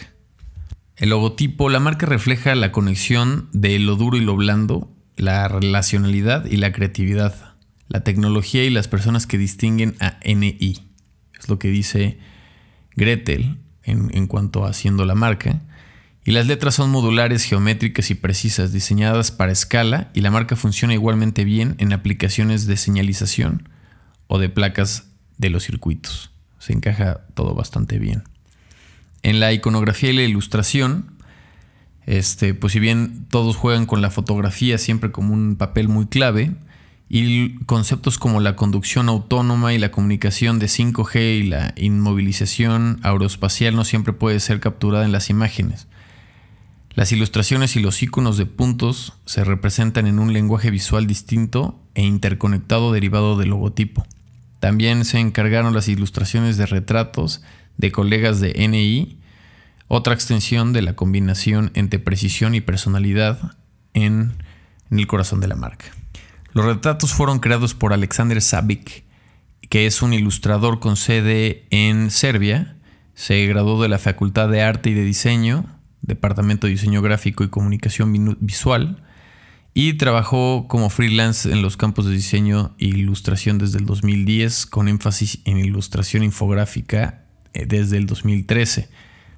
El 0.95 1.09
logotipo, 1.09 1.69
la 1.69 1.79
marca 1.79 2.05
refleja 2.05 2.55
la 2.55 2.73
conexión 2.73 3.49
de 3.53 3.79
lo 3.79 3.95
duro 3.95 4.17
y 4.17 4.21
lo 4.21 4.35
blando, 4.35 4.93
la 5.15 5.47
relacionalidad 5.47 6.45
y 6.45 6.57
la 6.57 6.73
creatividad 6.73 7.48
la 7.89 8.03
tecnología 8.03 8.63
y 8.63 8.69
las 8.69 8.87
personas 8.87 9.27
que 9.27 9.37
distinguen 9.37 9.95
a 9.99 10.19
NI. 10.23 10.87
Es 11.37 11.49
lo 11.49 11.59
que 11.59 11.69
dice 11.69 12.19
Gretel 12.95 13.57
en, 13.83 14.27
cuanto 14.27 14.65
a 14.65 14.69
haciendo 14.69 15.05
la 15.05 15.15
marca. 15.15 15.61
Y 16.23 16.31
las 16.31 16.45
letras 16.45 16.75
son 16.75 16.91
modulares, 16.91 17.43
geométricas 17.43 18.11
y 18.11 18.15
precisas, 18.15 18.71
diseñadas 18.71 19.31
para 19.31 19.51
escala 19.51 20.11
y 20.13 20.21
la 20.21 20.29
marca 20.29 20.55
funciona 20.55 20.93
igualmente 20.93 21.43
bien 21.43 21.75
en 21.79 21.91
aplicaciones 21.91 22.67
de 22.67 22.77
señalización 22.77 23.67
o 24.27 24.37
de 24.37 24.49
placas 24.49 25.07
de 25.37 25.49
los 25.49 25.63
circuitos. 25.63 26.31
Se 26.59 26.73
encaja 26.73 27.21
todo 27.33 27.55
bastante 27.55 27.97
bien. 27.97 28.23
En 29.23 29.39
la 29.39 29.51
iconografía 29.51 30.11
y 30.11 30.13
la 30.13 30.21
ilustración, 30.21 31.13
este, 32.05 32.53
pues 32.53 32.73
si 32.73 32.79
bien 32.79 33.25
todos 33.29 33.55
juegan 33.55 33.87
con 33.87 34.01
la 34.01 34.11
fotografía 34.11 34.77
siempre 34.77 35.11
como 35.11 35.33
un 35.33 35.55
papel 35.55 35.87
muy 35.87 36.05
clave, 36.05 36.53
y 37.09 37.55
conceptos 37.65 38.19
como 38.19 38.39
la 38.39 38.55
conducción 38.55 39.09
autónoma 39.09 39.73
y 39.73 39.79
la 39.79 39.89
comunicación 39.89 40.59
de 40.59 40.67
5G 40.67 41.39
y 41.39 41.43
la 41.43 41.73
inmovilización 41.75 42.99
aeroespacial 43.01 43.75
no 43.75 43.83
siempre 43.83 44.13
puede 44.13 44.39
ser 44.39 44.59
capturada 44.59 45.05
en 45.05 45.11
las 45.11 45.31
imágenes. 45.31 45.87
Las 46.93 47.11
ilustraciones 47.11 47.75
y 47.75 47.79
los 47.79 48.01
iconos 48.03 48.37
de 48.37 48.45
puntos 48.45 49.13
se 49.25 49.43
representan 49.43 50.05
en 50.05 50.19
un 50.19 50.33
lenguaje 50.33 50.69
visual 50.69 51.07
distinto 51.07 51.79
e 51.95 52.03
interconectado 52.03 52.91
derivado 52.91 53.37
del 53.37 53.49
logotipo. 53.49 54.05
También 54.59 55.03
se 55.03 55.19
encargaron 55.19 55.73
las 55.73 55.87
ilustraciones 55.87 56.57
de 56.57 56.67
retratos 56.67 57.41
de 57.77 57.91
colegas 57.91 58.39
de 58.39 58.67
NI, 58.67 59.17
otra 59.87 60.13
extensión 60.13 60.73
de 60.73 60.83
la 60.83 60.95
combinación 60.95 61.71
entre 61.73 61.97
precisión 61.97 62.53
y 62.53 62.61
personalidad 62.61 63.55
en, 63.93 64.33
en 64.91 64.99
el 64.99 65.07
corazón 65.07 65.39
de 65.39 65.47
la 65.47 65.55
marca. 65.55 65.85
Los 66.53 66.65
retratos 66.65 67.13
fueron 67.13 67.39
creados 67.39 67.75
por 67.75 67.93
Alexander 67.93 68.41
Savic, 68.41 69.03
que 69.69 69.85
es 69.85 70.01
un 70.01 70.13
ilustrador 70.13 70.79
con 70.79 70.95
sede 70.95 71.65
en 71.69 72.09
Serbia. 72.09 72.75
Se 73.13 73.45
graduó 73.45 73.81
de 73.81 73.89
la 73.89 73.99
Facultad 73.99 74.49
de 74.49 74.61
Arte 74.63 74.89
y 74.89 74.93
de 74.93 75.03
Diseño, 75.03 75.65
Departamento 76.01 76.65
de 76.65 76.73
Diseño 76.73 77.01
Gráfico 77.01 77.43
y 77.43 77.49
Comunicación 77.49 78.37
Visual, 78.39 79.03
y 79.75 79.93
trabajó 79.93 80.67
como 80.67 80.89
freelance 80.89 81.51
en 81.51 81.61
los 81.61 81.77
campos 81.77 82.05
de 82.05 82.13
diseño 82.13 82.75
e 82.79 82.85
ilustración 82.85 83.59
desde 83.59 83.77
el 83.77 83.85
2010, 83.85 84.65
con 84.65 84.87
énfasis 84.87 85.39
en 85.45 85.59
ilustración 85.59 86.23
infográfica 86.23 87.25
eh, 87.53 87.65
desde 87.67 87.97
el 87.97 88.07
2013. 88.07 88.89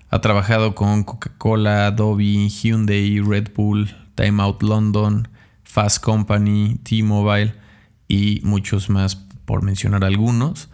Ha 0.10 0.22
trabajado 0.22 0.76
con 0.76 1.04
Coca-Cola, 1.04 1.88
Adobe, 1.88 2.48
Hyundai, 2.48 3.20
Red 3.20 3.50
Bull, 3.54 3.94
Time 4.16 4.42
Out 4.42 4.64
London, 4.64 5.28
Fast 5.72 6.04
Company, 6.04 6.76
T-Mobile 6.84 7.54
y 8.10 8.42
muchos 8.44 8.90
más, 8.90 9.16
por 9.46 9.64
mencionar 9.64 10.04
algunos. 10.04 10.70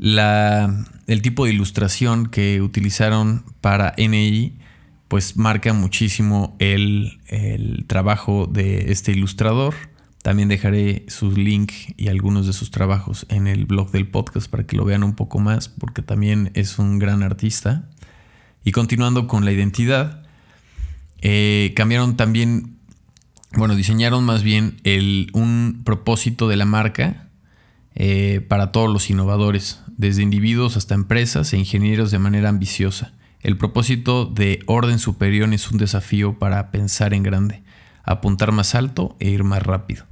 el 0.00 1.22
tipo 1.22 1.44
de 1.44 1.52
ilustración 1.52 2.26
que 2.26 2.60
utilizaron 2.60 3.44
para 3.60 3.94
NI 3.96 4.58
pues 5.06 5.36
marca 5.36 5.72
muchísimo 5.72 6.56
el, 6.58 7.20
el 7.28 7.84
trabajo 7.86 8.48
de 8.50 8.90
este 8.90 9.12
ilustrador. 9.12 9.74
También 10.22 10.48
dejaré 10.48 11.04
sus 11.06 11.38
link 11.38 11.72
y 11.96 12.08
algunos 12.08 12.48
de 12.48 12.52
sus 12.52 12.72
trabajos 12.72 13.26
en 13.28 13.46
el 13.46 13.66
blog 13.66 13.92
del 13.92 14.08
podcast 14.08 14.50
para 14.50 14.66
que 14.66 14.76
lo 14.76 14.84
vean 14.84 15.04
un 15.04 15.14
poco 15.14 15.38
más, 15.38 15.68
porque 15.68 16.02
también 16.02 16.50
es 16.54 16.80
un 16.80 16.98
gran 16.98 17.22
artista. 17.22 17.88
Y 18.64 18.72
continuando 18.72 19.28
con 19.28 19.44
la 19.44 19.52
identidad, 19.52 20.24
eh, 21.22 21.72
cambiaron 21.76 22.16
también 22.16 22.79
bueno, 23.54 23.74
diseñaron 23.74 24.24
más 24.24 24.42
bien 24.42 24.76
un 25.32 25.82
propósito 25.84 26.48
de 26.48 26.56
la 26.56 26.64
marca 26.64 27.28
eh, 27.94 28.44
para 28.48 28.70
todos 28.70 28.90
los 28.90 29.10
innovadores, 29.10 29.80
desde 29.96 30.22
individuos 30.22 30.76
hasta 30.76 30.94
empresas 30.94 31.52
e 31.52 31.58
ingenieros 31.58 32.10
de 32.10 32.18
manera 32.18 32.48
ambiciosa. 32.48 33.12
El 33.40 33.56
propósito 33.56 34.26
de 34.26 34.60
orden 34.66 34.98
superior 34.98 35.52
es 35.52 35.70
un 35.70 35.78
desafío 35.78 36.38
para 36.38 36.70
pensar 36.70 37.14
en 37.14 37.22
grande, 37.22 37.62
apuntar 38.04 38.52
más 38.52 38.74
alto 38.74 39.16
e 39.18 39.30
ir 39.30 39.44
más 39.44 39.62
rápido. 39.62 40.04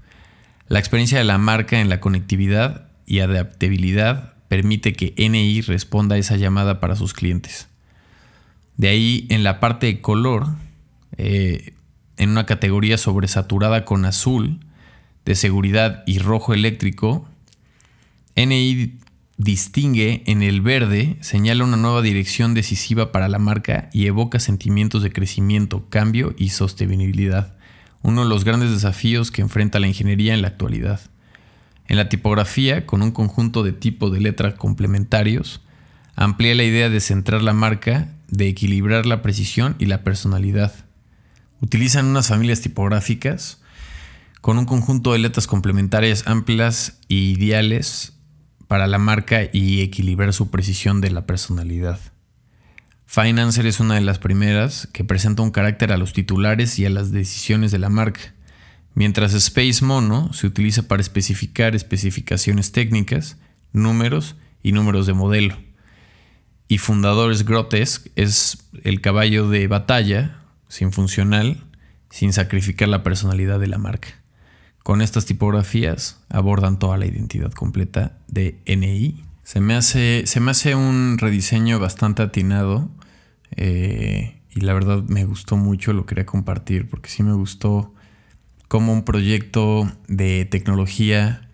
La 0.66 0.78
experiencia 0.78 1.18
de 1.18 1.24
la 1.24 1.38
marca 1.38 1.80
en 1.80 1.88
la 1.88 2.00
conectividad 2.00 2.88
y 3.06 3.20
adaptabilidad 3.20 4.34
permite 4.48 4.94
que 4.94 5.14
NI 5.16 5.60
responda 5.60 6.16
a 6.16 6.18
esa 6.18 6.36
llamada 6.36 6.80
para 6.80 6.96
sus 6.96 7.14
clientes. 7.14 7.68
De 8.76 8.88
ahí 8.88 9.26
en 9.30 9.44
la 9.44 9.60
parte 9.60 9.86
de 9.86 10.00
color, 10.00 10.48
eh, 11.16 11.74
en 12.18 12.30
una 12.30 12.46
categoría 12.46 12.98
sobresaturada 12.98 13.84
con 13.84 14.04
azul 14.04 14.60
de 15.24 15.34
seguridad 15.34 16.02
y 16.06 16.18
rojo 16.18 16.52
eléctrico, 16.52 17.26
NI 18.34 18.98
distingue 19.36 20.24
en 20.26 20.42
el 20.42 20.60
verde, 20.60 21.16
señala 21.20 21.64
una 21.64 21.76
nueva 21.76 22.02
dirección 22.02 22.54
decisiva 22.54 23.12
para 23.12 23.28
la 23.28 23.38
marca 23.38 23.88
y 23.92 24.06
evoca 24.06 24.40
sentimientos 24.40 25.02
de 25.02 25.12
crecimiento, 25.12 25.88
cambio 25.88 26.34
y 26.36 26.50
sostenibilidad, 26.50 27.56
uno 28.02 28.24
de 28.24 28.28
los 28.28 28.44
grandes 28.44 28.70
desafíos 28.70 29.30
que 29.30 29.42
enfrenta 29.42 29.78
la 29.78 29.86
ingeniería 29.86 30.34
en 30.34 30.42
la 30.42 30.48
actualidad. 30.48 31.00
En 31.86 31.96
la 31.96 32.08
tipografía, 32.08 32.84
con 32.84 33.02
un 33.02 33.12
conjunto 33.12 33.62
de 33.62 33.72
tipos 33.72 34.12
de 34.12 34.20
letras 34.20 34.54
complementarios, 34.54 35.62
amplía 36.16 36.54
la 36.54 36.64
idea 36.64 36.90
de 36.90 37.00
centrar 37.00 37.42
la 37.42 37.54
marca, 37.54 38.08
de 38.28 38.48
equilibrar 38.48 39.06
la 39.06 39.22
precisión 39.22 39.76
y 39.78 39.86
la 39.86 40.02
personalidad 40.02 40.87
Utilizan 41.60 42.06
unas 42.06 42.28
familias 42.28 42.60
tipográficas 42.60 43.60
con 44.40 44.58
un 44.58 44.64
conjunto 44.64 45.12
de 45.12 45.18
letras 45.18 45.46
complementarias 45.46 46.24
amplias 46.26 46.98
e 47.08 47.14
ideales 47.14 48.12
para 48.68 48.86
la 48.86 48.98
marca 48.98 49.40
y 49.52 49.80
equilibrar 49.80 50.32
su 50.32 50.50
precisión 50.50 51.00
de 51.00 51.10
la 51.10 51.26
personalidad. 51.26 51.98
Financer 53.06 53.66
es 53.66 53.80
una 53.80 53.94
de 53.94 54.02
las 54.02 54.18
primeras 54.18 54.86
que 54.92 55.02
presenta 55.02 55.42
un 55.42 55.50
carácter 55.50 55.92
a 55.92 55.96
los 55.96 56.12
titulares 56.12 56.78
y 56.78 56.84
a 56.84 56.90
las 56.90 57.10
decisiones 57.10 57.72
de 57.72 57.78
la 57.78 57.88
marca, 57.88 58.34
mientras 58.94 59.32
Space 59.32 59.82
Mono 59.82 60.32
se 60.34 60.46
utiliza 60.46 60.86
para 60.86 61.00
especificar 61.00 61.74
especificaciones 61.74 62.70
técnicas, 62.70 63.38
números 63.72 64.36
y 64.62 64.72
números 64.72 65.06
de 65.06 65.14
modelo. 65.14 65.56
Y 66.68 66.78
Fundadores 66.78 67.46
Grotesque 67.46 68.10
es 68.14 68.68
el 68.84 69.00
caballo 69.00 69.48
de 69.48 69.66
batalla 69.68 70.37
sin 70.68 70.92
funcional, 70.92 71.64
sin 72.10 72.32
sacrificar 72.32 72.88
la 72.88 73.02
personalidad 73.02 73.60
de 73.60 73.66
la 73.66 73.78
marca. 73.78 74.08
Con 74.82 75.02
estas 75.02 75.26
tipografías 75.26 76.22
abordan 76.28 76.78
toda 76.78 76.96
la 76.96 77.06
identidad 77.06 77.52
completa 77.52 78.18
de 78.28 78.60
NI. 78.66 79.24
Se 79.42 79.60
me 79.60 79.74
hace, 79.74 80.22
se 80.26 80.40
me 80.40 80.50
hace 80.50 80.74
un 80.74 81.18
rediseño 81.18 81.78
bastante 81.78 82.22
atinado 82.22 82.90
eh, 83.56 84.40
y 84.50 84.60
la 84.60 84.74
verdad 84.74 85.02
me 85.08 85.24
gustó 85.24 85.56
mucho, 85.56 85.92
lo 85.92 86.06
quería 86.06 86.26
compartir 86.26 86.88
porque 86.88 87.10
sí 87.10 87.22
me 87.22 87.32
gustó 87.32 87.94
como 88.68 88.92
un 88.92 89.04
proyecto 89.04 89.90
de 90.06 90.44
tecnología 90.44 91.48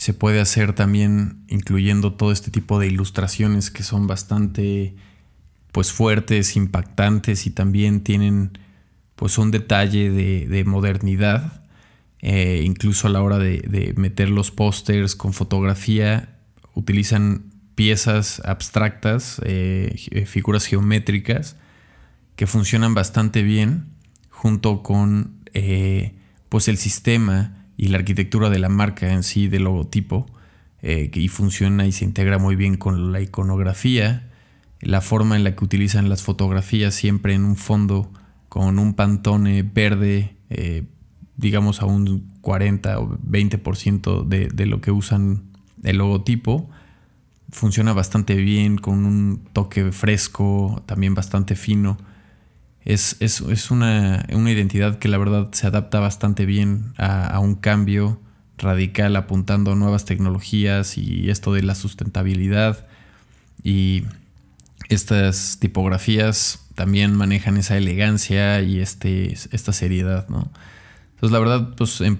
se 0.00 0.14
puede 0.14 0.40
hacer 0.40 0.72
también 0.72 1.44
incluyendo 1.48 2.14
todo 2.14 2.32
este 2.32 2.50
tipo 2.50 2.78
de 2.78 2.86
ilustraciones 2.86 3.70
que 3.70 3.82
son 3.82 4.06
bastante 4.06 4.96
pues 5.72 5.92
fuertes, 5.92 6.56
impactantes 6.56 7.46
y 7.46 7.50
también 7.50 8.00
tienen 8.00 8.58
pues 9.14 9.38
un 9.38 9.50
detalle 9.50 10.10
de, 10.10 10.64
modernidad. 10.64 11.64
Eh, 12.22 12.62
incluso 12.64 13.06
a 13.06 13.10
la 13.10 13.22
hora 13.22 13.38
de, 13.38 13.92
meter 13.96 14.30
los 14.30 14.50
pósters 14.50 15.14
con 15.14 15.32
fotografía, 15.32 16.38
utilizan 16.74 17.44
piezas 17.74 18.42
abstractas, 18.44 19.40
eh, 19.44 20.24
figuras 20.26 20.66
geométricas, 20.66 21.56
que 22.36 22.46
funcionan 22.46 22.94
bastante 22.94 23.42
bien 23.42 23.86
junto 24.30 24.82
con 24.82 25.42
eh, 25.52 26.14
pues 26.48 26.68
el 26.68 26.78
sistema 26.78 27.66
y 27.76 27.88
la 27.88 27.98
arquitectura 27.98 28.50
de 28.50 28.58
la 28.58 28.68
marca 28.68 29.12
en 29.12 29.22
sí, 29.22 29.48
del 29.48 29.64
logotipo, 29.64 30.26
y 30.82 31.28
funciona 31.28 31.86
y 31.86 31.92
se 31.92 32.06
integra 32.06 32.38
muy 32.38 32.56
bien 32.56 32.78
con 32.78 33.12
la 33.12 33.20
iconografía 33.20 34.29
la 34.80 35.00
forma 35.00 35.36
en 35.36 35.44
la 35.44 35.54
que 35.54 35.64
utilizan 35.64 36.08
las 36.08 36.22
fotografías 36.22 36.94
siempre 36.94 37.34
en 37.34 37.44
un 37.44 37.56
fondo 37.56 38.12
con 38.48 38.78
un 38.78 38.94
pantone 38.94 39.62
verde, 39.62 40.36
eh, 40.48 40.84
digamos 41.36 41.82
a 41.82 41.86
un 41.86 42.32
40 42.40 42.98
o 42.98 43.18
20% 43.18 44.26
de, 44.26 44.48
de 44.48 44.66
lo 44.66 44.80
que 44.80 44.90
usan 44.90 45.44
el 45.82 45.98
logotipo. 45.98 46.68
Funciona 47.50 47.92
bastante 47.92 48.36
bien, 48.36 48.78
con 48.78 49.04
un 49.04 49.44
toque 49.52 49.92
fresco, 49.92 50.82
también 50.86 51.14
bastante 51.14 51.56
fino. 51.56 51.98
Es, 52.84 53.70
una, 53.70 54.26
identidad 54.30 54.98
que 54.98 55.08
la 55.08 55.18
verdad 55.18 55.50
se 55.52 55.66
adapta 55.66 56.00
bastante 56.00 56.46
bien 56.46 56.92
a, 56.96 57.26
a 57.26 57.38
un 57.38 57.54
cambio 57.54 58.20
radical 58.56 59.16
apuntando 59.16 59.72
a 59.72 59.76
nuevas 59.76 60.04
tecnologías 60.04 60.96
y 60.96 61.30
esto 61.30 61.52
de 61.52 61.62
la 61.62 61.74
sustentabilidad. 61.74 62.86
Y 63.62 64.04
estas 64.90 65.58
tipografías 65.60 66.66
también 66.74 67.14
manejan 67.14 67.56
esa 67.56 67.76
elegancia 67.76 68.60
y 68.60 68.80
este, 68.80 69.32
esta 69.32 69.72
seriedad, 69.72 70.28
¿no? 70.28 70.50
Entonces, 71.10 71.32
la 71.32 71.38
verdad, 71.38 71.74
pues 71.76 72.00
en, 72.00 72.18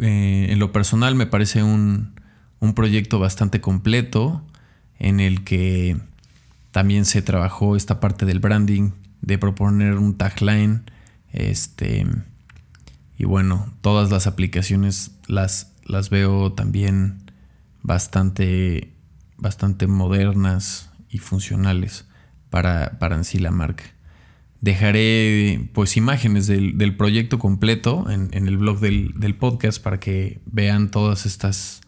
eh, 0.00 0.54
lo 0.56 0.70
personal 0.72 1.14
me 1.14 1.26
parece 1.26 1.62
un, 1.62 2.14
proyecto 2.74 3.18
bastante 3.18 3.60
completo 3.60 4.42
en 4.98 5.20
el 5.20 5.42
que 5.42 5.96
también 6.70 7.04
se 7.04 7.22
trabajó 7.22 7.76
esta 7.76 7.98
parte 7.98 8.26
del 8.26 8.38
branding, 8.38 8.92
de 9.22 9.38
proponer 9.38 9.94
un 9.94 10.16
tagline, 10.16 10.82
este, 11.32 12.06
y 13.16 13.24
bueno, 13.24 13.72
todas 13.80 14.10
las 14.10 14.26
aplicaciones 14.26 15.12
las, 15.26 15.72
las 15.84 16.10
veo 16.10 16.52
también 16.52 17.32
bastante, 17.82 18.92
bastante 19.38 19.86
modernas, 19.86 20.87
y 21.10 21.18
funcionales 21.18 22.06
para, 22.50 22.98
para 22.98 23.16
en 23.16 23.24
sí 23.24 23.38
la 23.38 23.50
marca. 23.50 23.84
Dejaré 24.60 25.68
pues 25.72 25.96
imágenes 25.96 26.48
del, 26.48 26.96
proyecto 26.96 27.38
completo 27.38 28.10
en, 28.10 28.30
el 28.32 28.56
blog 28.56 28.80
del, 28.80 29.34
podcast 29.36 29.80
para 29.80 30.00
que 30.00 30.40
vean 30.46 30.90
todas 30.90 31.26
estas, 31.26 31.80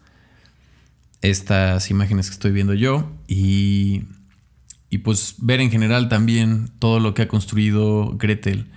estas 1.21 1.89
imágenes 1.91 2.27
que 2.27 2.33
estoy 2.33 2.51
viendo 2.51 2.73
yo 2.73 3.11
y, 3.27 4.03
y 4.89 4.99
pues 4.99 5.35
ver 5.39 5.59
en 5.59 5.69
general 5.69 6.07
también 6.07 6.69
todo 6.79 7.01
lo 7.01 7.13
que 7.13 7.23
ha 7.23 7.27
construido 7.27 8.15
Gretel 8.17 8.67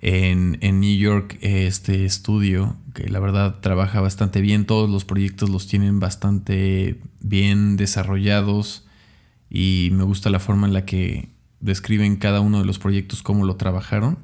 en, 0.00 0.58
en, 0.60 0.80
New 0.80 0.96
York, 0.96 1.38
este 1.40 2.04
estudio, 2.04 2.76
que 2.94 3.08
la 3.08 3.18
verdad 3.18 3.60
trabaja 3.60 4.00
bastante 4.00 4.40
bien, 4.40 4.64
todos 4.64 4.88
los 4.88 5.04
proyectos 5.04 5.50
los 5.50 5.66
tienen 5.66 5.98
bastante 5.98 7.00
bien 7.20 7.76
desarrollados 7.76 8.84
y 9.54 9.90
me 9.92 10.02
gusta 10.04 10.30
la 10.30 10.40
forma 10.40 10.66
en 10.66 10.72
la 10.72 10.86
que 10.86 11.28
describen 11.60 12.16
cada 12.16 12.40
uno 12.40 12.60
de 12.60 12.64
los 12.64 12.78
proyectos, 12.78 13.22
cómo 13.22 13.44
lo 13.44 13.56
trabajaron. 13.56 14.18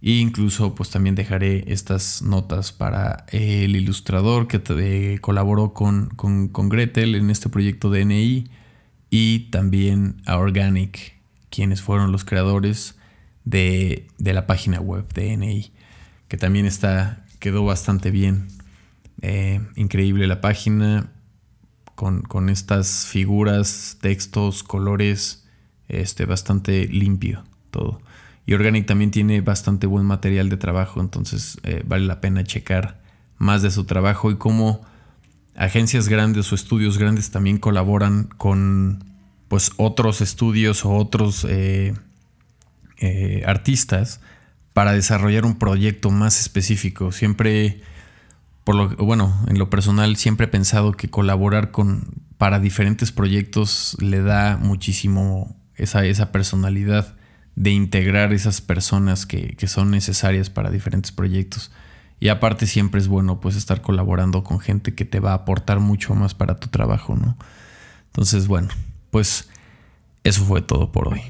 E 0.00 0.12
incluso 0.12 0.76
pues 0.76 0.90
también 0.90 1.16
dejaré 1.16 1.64
estas 1.66 2.22
notas 2.22 2.70
para 2.70 3.26
el 3.32 3.74
ilustrador 3.74 4.46
que 4.46 4.62
eh, 4.78 5.18
colaboró 5.20 5.74
con, 5.74 6.10
con, 6.10 6.68
Gretel 6.68 7.16
en 7.16 7.30
este 7.30 7.48
proyecto 7.48 7.90
de 7.90 8.04
NI 8.04 8.48
y 9.10 9.50
también 9.50 10.22
a 10.24 10.38
Organic, 10.38 11.18
quienes 11.50 11.82
fueron 11.82 12.12
los 12.12 12.24
creadores 12.24 12.96
de, 13.44 14.06
la 14.18 14.46
página 14.46 14.80
web 14.80 15.12
de 15.14 15.36
NI, 15.36 15.72
que 16.28 16.36
también 16.36 16.64
está, 16.64 17.26
quedó 17.40 17.64
bastante 17.64 18.12
bien. 18.12 18.46
Eh, 19.20 19.60
increíble 19.74 20.28
la 20.28 20.40
página, 20.40 21.10
con, 21.98 22.48
estas 22.48 23.06
figuras, 23.06 23.98
textos, 24.00 24.62
colores, 24.62 25.44
este, 25.88 26.26
bastante 26.26 26.86
limpio 26.86 27.42
todo. 27.72 28.00
Y 28.46 28.54
Organic 28.54 28.86
también 28.86 29.10
tiene 29.10 29.40
bastante 29.40 29.88
buen 29.88 30.06
material 30.06 30.48
de 30.48 30.56
trabajo, 30.56 31.00
entonces 31.00 31.58
eh, 31.64 31.82
vale 31.84 32.06
la 32.06 32.20
pena 32.20 32.44
checar 32.44 33.00
más 33.36 33.62
de 33.62 33.72
su 33.72 33.84
trabajo 33.84 34.30
y 34.30 34.36
cómo 34.36 34.80
agencias 35.56 36.08
grandes 36.08 36.52
o 36.52 36.54
estudios 36.54 36.98
grandes 36.98 37.32
también 37.32 37.58
colaboran 37.58 38.28
con 38.36 39.04
pues 39.48 39.72
otros 39.76 40.20
estudios 40.20 40.84
o 40.84 40.94
otros 40.94 41.44
eh, 41.48 41.94
eh, 42.98 43.42
artistas 43.44 44.20
para 44.72 44.92
desarrollar 44.92 45.44
un 45.44 45.58
proyecto 45.58 46.10
más 46.10 46.38
específico. 46.38 47.10
Siempre 47.10 47.82
por 48.68 48.74
lo 48.74 48.88
bueno, 49.02 49.34
en 49.46 49.58
lo 49.58 49.70
personal 49.70 50.16
siempre 50.16 50.44
he 50.44 50.48
pensado 50.50 50.92
que 50.92 51.08
colaborar 51.08 51.70
con 51.70 52.04
para 52.36 52.60
diferentes 52.60 53.12
proyectos 53.12 53.96
le 53.98 54.20
da 54.20 54.58
muchísimo 54.58 55.56
esa, 55.74 56.04
esa 56.04 56.32
personalidad 56.32 57.16
de 57.56 57.70
integrar 57.70 58.34
esas 58.34 58.60
personas 58.60 59.24
que, 59.24 59.56
son 59.66 59.90
necesarias 59.90 60.50
para 60.50 60.70
diferentes 60.70 61.12
proyectos. 61.12 61.70
Y 62.20 62.28
aparte 62.28 62.66
siempre 62.66 63.00
es 63.00 63.08
bueno 63.08 63.40
pues 63.40 63.56
estar 63.56 63.80
colaborando 63.80 64.44
con 64.44 64.60
gente 64.60 64.94
que 64.94 65.06
te 65.06 65.18
va 65.18 65.30
a 65.30 65.36
aportar 65.36 65.80
mucho 65.80 66.14
más 66.14 66.34
para 66.34 66.60
tu 66.60 66.68
trabajo, 66.68 67.16
¿no? 67.16 67.38
Entonces, 68.08 68.48
bueno, 68.48 68.68
pues 69.10 69.48
eso 70.24 70.44
fue 70.44 70.60
todo 70.60 70.92
por 70.92 71.08
hoy. 71.08 71.22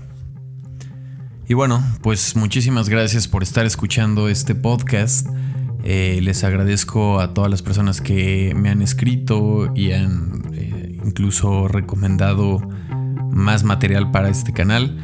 Y 1.46 1.55
bueno, 1.55 1.85
pues 2.03 2.35
muchísimas 2.35 2.88
gracias 2.88 3.29
por 3.29 3.44
estar 3.44 3.64
escuchando 3.64 4.29
este 4.29 4.57
podcast. 4.57 5.29
Eh, 5.84 6.20
les 6.22 6.44
agradezco 6.44 7.20
a 7.20 7.34
todas 7.34 7.50
las 7.50 7.62
personas 7.62 8.00
que 8.00 8.52
me 8.56 8.68
han 8.68 8.82
escrito 8.82 9.72
y 9.74 9.92
han 9.92 10.42
eh, 10.52 10.98
incluso 11.04 11.68
recomendado 11.68 12.60
más 13.30 13.64
material 13.64 14.10
para 14.10 14.28
este 14.28 14.52
canal. 14.52 14.98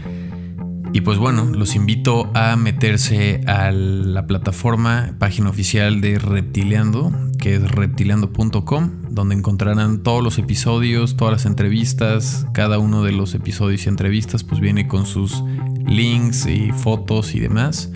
Y 0.92 1.00
pues 1.00 1.18
bueno, 1.18 1.46
los 1.46 1.74
invito 1.74 2.30
a 2.34 2.54
meterse 2.54 3.40
a 3.48 3.72
la 3.72 4.28
plataforma, 4.28 5.16
página 5.18 5.50
oficial 5.50 6.00
de 6.00 6.20
Reptileando, 6.20 7.12
que 7.37 7.56
es 7.56 7.68
reptileando.com, 7.68 9.02
donde 9.10 9.34
encontrarán 9.34 10.04
todos 10.04 10.22
los 10.22 10.38
episodios, 10.38 11.16
todas 11.16 11.32
las 11.32 11.46
entrevistas, 11.46 12.46
cada 12.54 12.78
uno 12.78 13.02
de 13.02 13.10
los 13.10 13.34
episodios 13.34 13.87
y 13.87 13.88
entrevistas 13.88 14.44
pues 14.44 14.60
viene 14.60 14.87
con 14.87 15.04
sus 15.04 15.42
links 15.84 16.46
y 16.46 16.70
fotos 16.70 17.34
y 17.34 17.40
demás. 17.40 17.90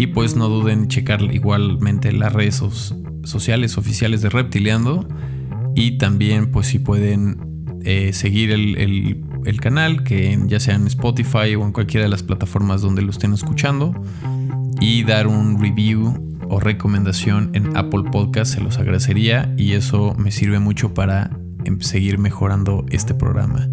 Y 0.00 0.06
pues 0.06 0.34
no 0.34 0.48
duden 0.48 0.84
en 0.84 0.88
checar 0.88 1.20
igualmente 1.20 2.10
las 2.10 2.32
redes 2.32 2.62
sociales 3.24 3.76
oficiales 3.76 4.22
de 4.22 4.30
Reptileando. 4.30 5.06
Y 5.74 5.98
también 5.98 6.50
pues 6.50 6.68
si 6.68 6.78
pueden 6.78 7.76
eh, 7.84 8.14
seguir 8.14 8.50
el, 8.50 9.60
canal, 9.60 10.02
que 10.02 10.38
ya 10.46 10.58
sea 10.58 10.76
en 10.76 10.86
Spotify 10.86 11.54
o 11.54 11.66
en 11.66 11.72
cualquiera 11.72 12.04
de 12.04 12.08
las 12.08 12.22
plataformas 12.22 12.80
donde 12.80 13.02
lo 13.02 13.10
estén 13.10 13.34
escuchando. 13.34 13.92
Y 14.80 15.02
dar 15.04 15.26
un 15.26 15.60
review 15.60 16.38
o 16.48 16.60
recomendación 16.60 17.50
en 17.52 17.76
Apple 17.76 18.04
Podcast, 18.10 18.54
se 18.54 18.62
los 18.62 18.78
agradecería 18.78 19.52
y 19.58 19.72
eso 19.72 20.14
me 20.16 20.30
sirve 20.30 20.60
mucho 20.60 20.94
para 20.94 21.28
em, 21.66 21.78
seguir 21.80 22.16
mejorando 22.16 22.86
este 22.88 23.12
programa. 23.12 23.68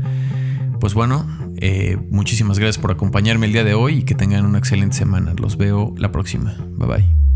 Pues 0.81 0.93
bueno, 0.93 1.25
eh, 1.61 1.97
muchísimas 2.09 2.59
gracias 2.59 2.81
por 2.81 2.91
acompañarme 2.91 3.47
el 3.47 3.53
día 3.53 3.63
de 3.63 3.73
hoy 3.73 3.99
y 3.99 4.03
que 4.03 4.15
tengan 4.15 4.45
una 4.45 4.57
excelente 4.59 4.95
semana. 4.95 5.33
Los 5.37 5.57
veo 5.57 5.93
la 5.97 6.11
próxima. 6.11 6.55
Bye 6.77 6.87
bye. 6.87 7.26